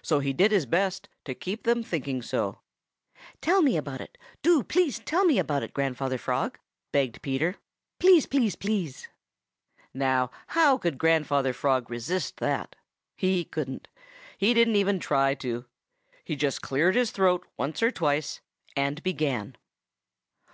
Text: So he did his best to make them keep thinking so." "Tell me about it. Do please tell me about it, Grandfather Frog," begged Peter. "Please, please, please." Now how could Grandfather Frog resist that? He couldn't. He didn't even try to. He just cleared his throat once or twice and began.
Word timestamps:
So 0.00 0.20
he 0.20 0.32
did 0.32 0.52
his 0.52 0.64
best 0.64 1.06
to 1.26 1.32
make 1.38 1.64
them 1.64 1.80
keep 1.82 1.86
thinking 1.86 2.22
so." 2.22 2.60
"Tell 3.42 3.60
me 3.60 3.76
about 3.76 4.00
it. 4.00 4.16
Do 4.40 4.62
please 4.64 5.00
tell 5.00 5.26
me 5.26 5.38
about 5.38 5.62
it, 5.62 5.74
Grandfather 5.74 6.16
Frog," 6.16 6.56
begged 6.92 7.20
Peter. 7.20 7.56
"Please, 8.00 8.24
please, 8.24 8.56
please." 8.56 9.08
Now 9.92 10.30
how 10.46 10.78
could 10.78 10.96
Grandfather 10.96 11.52
Frog 11.52 11.90
resist 11.90 12.38
that? 12.38 12.74
He 13.18 13.44
couldn't. 13.44 13.86
He 14.38 14.54
didn't 14.54 14.76
even 14.76 14.98
try 14.98 15.34
to. 15.34 15.66
He 16.24 16.36
just 16.36 16.62
cleared 16.62 16.94
his 16.94 17.10
throat 17.10 17.46
once 17.58 17.82
or 17.82 17.90
twice 17.90 18.40
and 18.76 19.02
began. 19.02 19.56